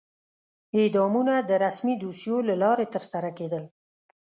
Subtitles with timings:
[0.79, 3.63] اعدامونه د رسمي دوسیو له لارې ترسره کېدل.